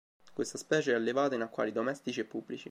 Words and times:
Questa 0.33 0.57
specie 0.57 0.93
è 0.93 0.95
allevata 0.95 1.35
in 1.35 1.41
acquari 1.43 1.71
domestici 1.71 2.21
e 2.21 2.25
pubblici. 2.25 2.59